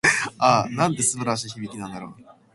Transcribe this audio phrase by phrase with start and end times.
[0.39, 2.23] ああ、なんて素晴らしい響きなんだろう。